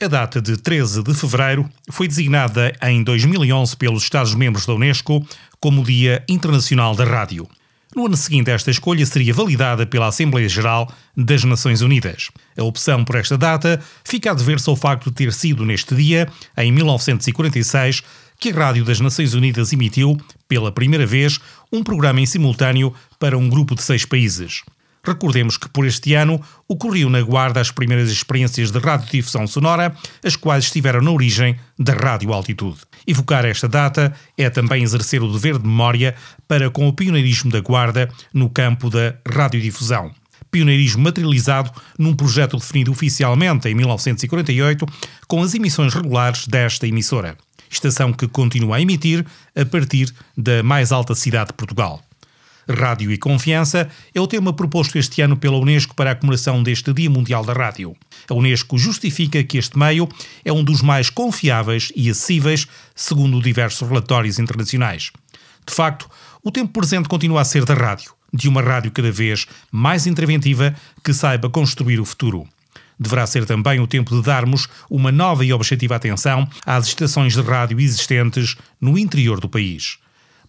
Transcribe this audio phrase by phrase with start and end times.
[0.00, 5.26] A data de 13 de fevereiro foi designada em 2011 pelos Estados-membros da Unesco
[5.58, 7.48] como Dia Internacional da Rádio.
[7.96, 12.30] No ano seguinte, esta escolha seria validada pela Assembleia Geral das Nações Unidas.
[12.56, 16.28] A opção por esta data fica a dever-se ao facto de ter sido neste dia,
[16.56, 18.04] em 1946,
[18.38, 21.40] que a Rádio das Nações Unidas emitiu, pela primeira vez,
[21.72, 24.62] um programa em simultâneo para um grupo de seis países.
[25.04, 29.94] Recordemos que por este ano ocorreu na Guarda as primeiras experiências de radiodifusão sonora,
[30.24, 32.78] as quais estiveram na origem da Rádio Altitude.
[33.06, 36.14] Evocar esta data é também exercer o dever de memória
[36.46, 40.12] para com o pioneirismo da Guarda no campo da radiodifusão.
[40.50, 44.86] Pioneirismo materializado num projeto definido oficialmente em 1948
[45.26, 47.36] com as emissões regulares desta emissora.
[47.70, 52.02] Estação que continua a emitir a partir da mais alta cidade de Portugal.
[52.68, 56.92] Rádio e Confiança é o tema proposto este ano pela Unesco para a comemoração deste
[56.92, 57.96] Dia Mundial da Rádio.
[58.28, 60.08] A Unesco justifica que este meio
[60.44, 65.10] é um dos mais confiáveis e acessíveis, segundo diversos relatórios internacionais.
[65.66, 66.08] De facto,
[66.42, 70.74] o tempo presente continua a ser da rádio, de uma rádio cada vez mais interventiva
[71.02, 72.46] que saiba construir o futuro
[73.00, 77.40] deverá ser também o tempo de darmos uma nova e objetiva atenção às estações de
[77.40, 79.98] rádio existentes no interior do país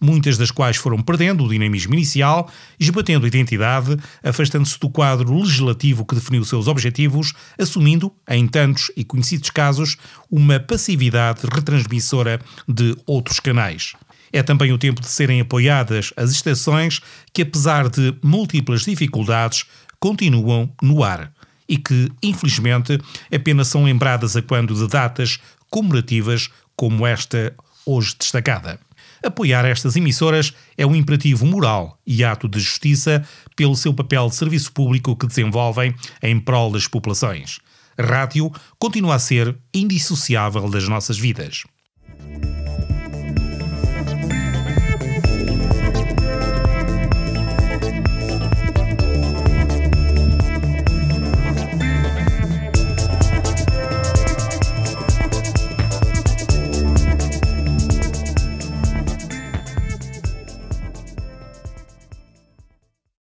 [0.00, 6.14] muitas das quais foram perdendo o dinamismo inicial, esbatendo identidade, afastando-se do quadro legislativo que
[6.14, 9.96] definiu seus objetivos, assumindo, em tantos e conhecidos casos,
[10.30, 13.92] uma passividade retransmissora de outros canais.
[14.32, 17.00] É também o tempo de serem apoiadas as estações
[17.32, 19.64] que, apesar de múltiplas dificuldades,
[19.98, 21.32] continuam no ar
[21.68, 22.98] e que, infelizmente,
[23.32, 28.80] apenas são lembradas a quando de datas comemorativas como esta hoje destacada.
[29.22, 34.34] Apoiar estas emissoras é um imperativo moral e ato de justiça pelo seu papel de
[34.34, 37.58] serviço público que desenvolvem em prol das populações.
[37.98, 41.64] Rádio continua a ser indissociável das nossas vidas.